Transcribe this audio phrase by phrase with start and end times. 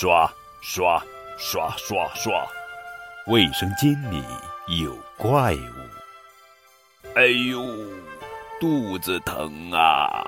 [0.00, 1.04] 刷刷
[1.36, 2.46] 刷刷刷，
[3.26, 4.22] 卫生间里
[4.80, 7.08] 有怪物。
[7.16, 7.60] 哎呦，
[8.60, 10.24] 肚子疼啊！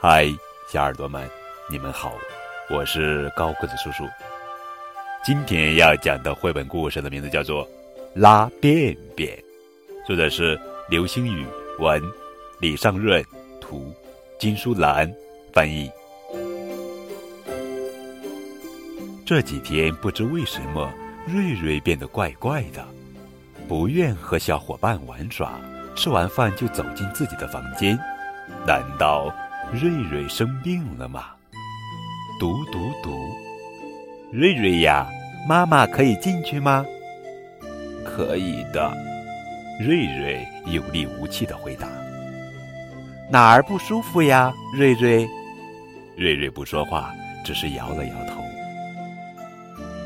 [0.00, 0.34] 嗨，
[0.66, 1.28] 小耳朵们，
[1.68, 2.14] 你们好，
[2.70, 4.08] 我是高个子叔叔。
[5.22, 7.66] 今天要讲的绘本故事的名字叫做
[8.14, 9.36] 《拉便便》，
[10.06, 10.58] 作者是
[10.88, 11.46] 刘星宇，
[11.78, 12.02] 文
[12.60, 13.22] 李尚润，
[13.60, 13.94] 图
[14.38, 15.14] 金淑兰
[15.52, 15.90] 翻译。
[19.30, 20.92] 这几天不知为什么，
[21.24, 22.84] 瑞瑞变得怪怪的，
[23.68, 25.52] 不愿和小伙伴玩耍，
[25.94, 27.96] 吃完饭就走进自己的房间。
[28.66, 29.32] 难道
[29.72, 31.26] 瑞瑞生病了吗？
[32.40, 33.16] 读读读，
[34.32, 35.06] 瑞瑞呀，
[35.48, 36.84] 妈妈可以进去吗？
[38.04, 38.92] 可以的，
[39.78, 41.86] 瑞瑞有力无气的回答。
[43.30, 45.24] 哪儿不舒服呀，瑞瑞？
[46.16, 47.14] 瑞瑞不说话，
[47.44, 48.29] 只是摇了摇头。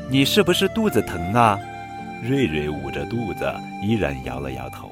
[0.09, 1.59] 你是不是肚子疼啊？
[2.23, 3.51] 瑞瑞捂着肚子，
[3.83, 4.89] 依然摇了摇头。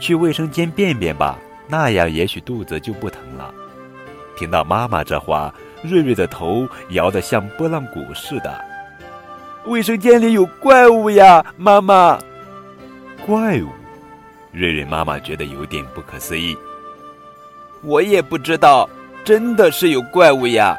[0.00, 3.52] 去卫生间便便吧，那样也许肚子就不疼了。
[4.36, 8.64] 听到妈妈这话，瑞瑞的头摇得像拨浪鼓似的。
[9.66, 12.18] 卫生间里有怪物呀，妈妈！
[13.24, 13.68] 怪物？
[14.52, 16.56] 瑞瑞妈妈觉得有点不可思议。
[17.82, 18.88] 我也不知道，
[19.24, 20.78] 真的是有怪物呀！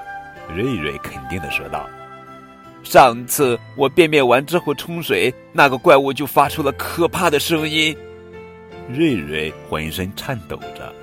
[0.55, 1.87] 瑞瑞肯定的说道。
[2.87, 7.93] 上次我便便完之后冲水，那个怪物就发出了可怕的声音。
[8.87, 10.93] 瑞瑞浑身颤抖着。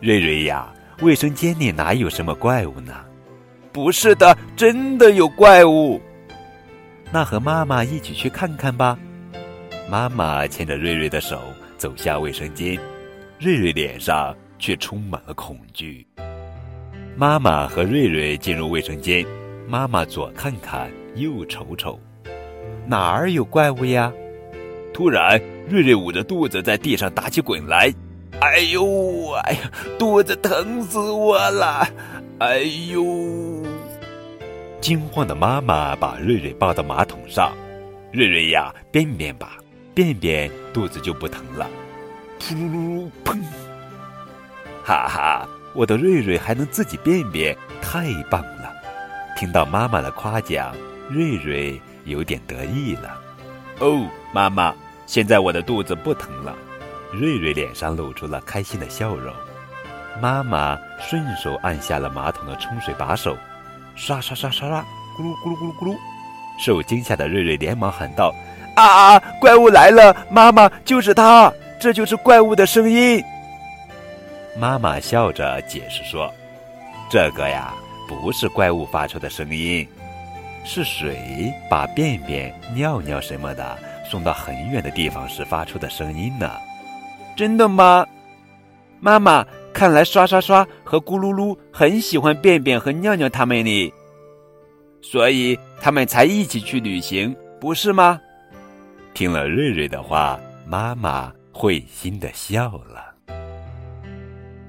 [0.00, 3.04] 瑞瑞呀，卫生间里哪有什么怪物呢？
[3.72, 6.00] 不是的，真的有怪物。
[7.10, 8.96] 那和妈妈一起去看看吧。
[9.90, 11.42] 妈妈牵着瑞瑞的手
[11.76, 12.78] 走下卫生间，
[13.40, 16.06] 瑞瑞脸上却充满了恐惧。
[17.16, 19.26] 妈妈和瑞瑞进入卫生间，
[19.66, 20.88] 妈妈左看看。
[21.14, 21.98] 又瞅瞅，
[22.86, 24.12] 哪儿有怪物呀？
[24.92, 27.92] 突然，瑞瑞捂着肚子在地上打起滚来。
[28.40, 31.86] 哎呦，哎呀，肚子疼死我了！
[32.40, 32.58] 哎
[32.90, 33.62] 呦！
[34.80, 37.52] 惊慌的妈妈把瑞瑞抱到马桶上。
[38.12, 39.56] 瑞瑞呀，便便吧，
[39.94, 41.68] 便便，肚子就不疼了。
[42.40, 43.40] 噗噜噜，砰！
[44.84, 48.72] 哈哈，我的瑞瑞还能自己便便，太棒了！
[49.36, 50.74] 听到妈妈的夸奖。
[51.08, 53.18] 瑞瑞有点得意了，
[53.80, 54.74] 哦，妈妈，
[55.06, 56.54] 现在我的肚子不疼了。
[57.12, 59.32] 瑞瑞脸上露出了开心的笑容。
[60.20, 63.36] 妈妈顺手按下了马桶的冲水把手，
[63.94, 64.80] 刷刷刷刷刷，
[65.16, 65.96] 咕噜咕噜咕噜咕噜。
[66.58, 68.32] 受惊吓的瑞瑞连忙喊道
[68.76, 70.16] ：“啊啊，怪物来了！
[70.30, 73.22] 妈妈，就是他，这就是怪物的声音。”
[74.56, 76.32] 妈妈笑着解释说
[77.10, 77.74] ：“这个呀，
[78.08, 79.86] 不是怪物发出的声音。”
[80.64, 83.78] 是水把便便、尿尿什么的
[84.10, 86.50] 送到很远的地方时发出的声音呢？
[87.36, 88.06] 真的吗？
[89.00, 93.92] 妈妈，看来刷刷刷和咕噜噜很喜欢便便和尿尿他们呢，
[95.02, 98.18] 所以他们才一起去旅行，不是吗？
[99.12, 103.14] 听了瑞瑞的话，妈妈会心的笑了。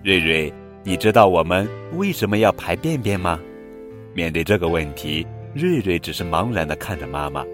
[0.04, 0.54] 瑞瑞，
[0.84, 3.40] 你知道我们为什么要排便便吗？
[4.14, 5.26] 面对这个问题。
[5.56, 7.46] 瑞瑞只是茫然的看着妈妈。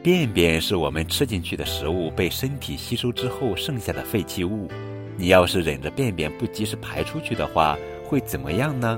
[0.00, 4.70] 便便是我们吃进去的食物被身体吸收之后剩下的废弃物。
[5.16, 8.96] 你要是忍着便便不及时排出去的话，会怎么样呢？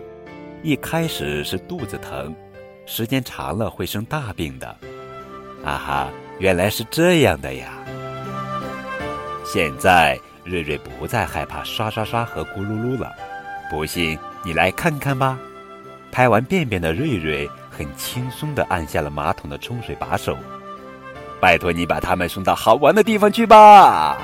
[0.63, 2.37] 一开始是肚子疼，
[2.85, 4.67] 时间长了会生大病的。
[5.65, 7.73] 啊哈，原来是这样的呀！
[9.47, 13.11] 现在瑞瑞不再害怕刷刷刷和咕噜噜了。
[13.71, 15.39] 不信，你来看看吧。
[16.19, 20.37] 拍完便便的瑞瑞很轻松地按下了马桶的冲水把手。
[21.41, 24.19] 拜托你把他们送到好玩的地方去吧。